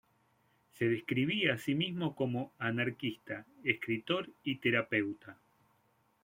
[0.71, 5.37] Se describía a sí mismo como "anarquista, escritor y terapeuta".